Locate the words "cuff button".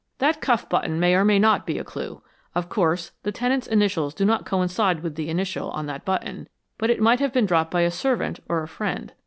0.41-0.99